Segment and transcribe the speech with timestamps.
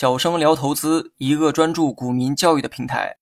[0.00, 3.16] 小生聊投资，一个专注股民教育的平台。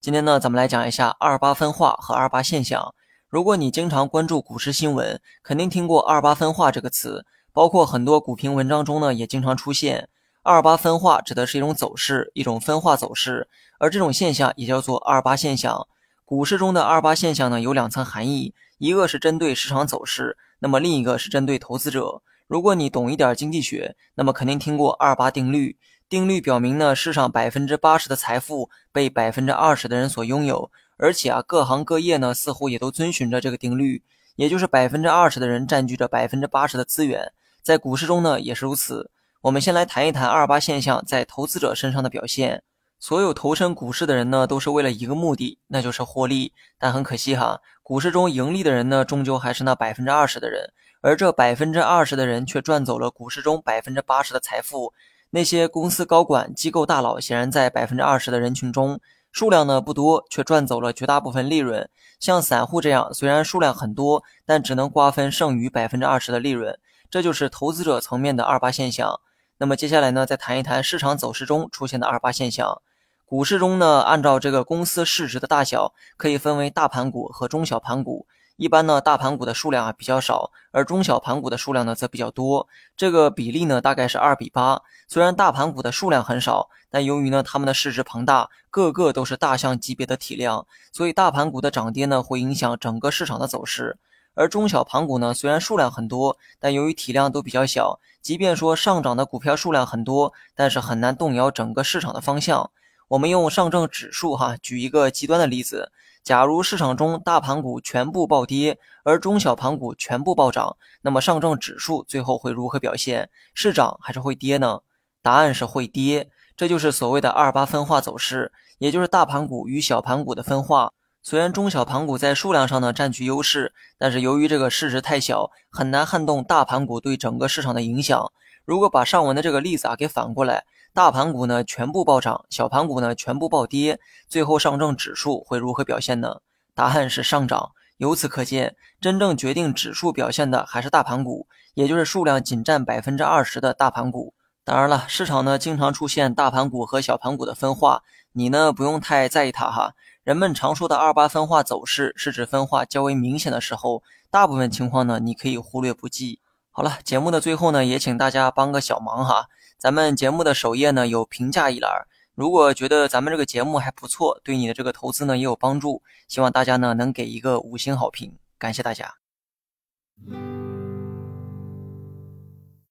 [0.00, 2.94] 今天呢，咱们来讲一下二八分化和二八现象。
[3.28, 10.08] 如果你经常关注股市新闻，肯定听过二八分化这个词，包括很多股评文章中呢，也经常出现。
[10.42, 13.46] 二八分化指的是一种走势，一种分化走势，
[13.78, 15.86] 而这种现象也叫做二八现象。
[16.24, 22.22] 股市中的二八现象呢，有两层含义，一个是针对市场走势，那么另一个是针对投资者。
[22.46, 25.76] 如果你懂一点经济学，那么肯定听过二八定律。
[26.08, 34.04] 定律表明呢，世上百分之八十的财富被百分之二十的人所拥有，而且啊，各行各业呢似乎也都遵循着这个定律，
[34.36, 37.32] 也就是百分之二十的人占据着百分之八十的资源。
[37.60, 39.10] 在股市中呢也是如此。
[39.40, 42.62] 我们先来谈一谈二八现象在投资者身上的表现。
[43.00, 46.52] 所有投身股市的人呢，都是为了一个目的，那就是获利。
[46.78, 54.94] 但很可惜哈，股市中盈利的人呢，终究还是那百分之二十的人，而这百分之二十的人却赚走了股市中百分之八十的财富。
[55.30, 59.00] 那些公司高管、机构大佬，显然在百分之二十的人群中，
[59.32, 61.88] 数量呢不多，却赚走了绝大部分利润。
[62.18, 66.78] 像散户这样，虽然数量很多，但只能瓜分剩余百分之二十的利润。
[67.10, 69.20] 这就是投资者层面的二八现象。
[69.58, 72.80] 那么接下来呢，再谈一谈市场走势中出现的二八现象。
[73.24, 78.26] 股市中呢，按照这个公司市值的大小，可以分为大盘股和中小盘股。
[78.56, 82.66] 一般呢，大盘股的数量啊比较少，而中小盘股的数量呢则比较多。
[82.96, 84.80] 这个比例呢大概是二比八。
[85.06, 93.98] 虽然大盘股的数量很少，但由于呢它们的市值庞大，个个都是大象级别的体量，所以大盘股的涨跌呢会影响整个市场的走势。
[94.32, 102.70] 而中小盘股呢虽然数量很多，但由于体量都比较小，即便说上涨的股票数量很多，但是很难动摇整个市场的方向。
[103.08, 105.92] 我们用上证指数哈举一个极端的例子。
[106.24, 113.30] 假如市场中大盘股全部暴跌，而中小盘股全部暴涨，那么上证指数最后会如何表现？
[113.54, 114.80] 是涨还是会跌呢？
[115.22, 116.28] 答案是会跌。
[116.56, 120.92] 这就是所谓的二八分化走势，也就是大盘股与小盘股的分化。
[121.22, 128.32] 虽然中小盘股在数量上呢占据优势，但是由于这个市值太小，很难撼动大盘股对整个市场的影响。
[128.64, 130.64] 如果把上文的这个例子啊给反过来。
[130.96, 136.40] 大盘股呢全部暴涨，小盘股呢全部暴跌，最后上证指数会如何表现呢？
[136.74, 137.72] 答案是上涨。
[137.98, 144.32] 由此可见，真正决定指数表现的还是大盘股，也就是数量仅占百分之二十的大盘股。
[144.64, 148.02] 当然了，市场呢经常出现大盘股和小盘股的分化，
[148.32, 149.92] 你呢不用太在意它哈。
[150.24, 156.40] 人们常说的二八分化走势是指分化较为明显的时候，大部分情况呢你可以忽略不计。
[156.70, 159.48] 好了，节目的最后呢，也请大家帮个小忙哈。
[159.86, 169.14] 咱们节目的首页呢有评价一栏，如果觉得咱们这个节目还不错，对你的这个投资呢也有帮助，希望大家呢能给一个五星好评，感谢大家。